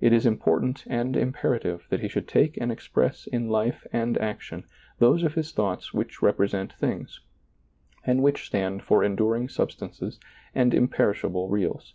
It 0.00 0.14
is 0.14 0.24
important 0.24 0.84
and 0.86 1.14
imperative 1.14 1.86
that 1.90 2.00
he 2.00 2.08
should 2.08 2.26
take 2.26 2.56
and 2.56 2.72
express 2.72 3.26
in 3.26 3.50
life 3.50 3.86
and 3.92 4.16
action 4.16 4.64
those 5.00 5.22
of 5.22 5.34
his 5.34 5.52
thoughts 5.52 5.92
which 5.92 6.22
rep 6.22 6.38
resent 6.40 6.72
things, 6.72 7.20
and 8.02 8.22
which 8.22 8.46
stand 8.46 8.82
for 8.82 9.04
enduring 9.04 9.50
sub 9.50 9.70
stances 9.70 10.18
and 10.54 10.72
imperishable 10.72 11.50
reals. 11.50 11.92